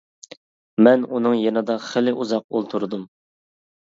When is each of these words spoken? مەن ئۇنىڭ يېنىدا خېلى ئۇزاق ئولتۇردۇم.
مەن 0.85 1.03
ئۇنىڭ 1.17 1.35
يېنىدا 1.41 1.75
خېلى 1.89 2.13
ئۇزاق 2.23 2.47
ئولتۇردۇم. 2.57 3.07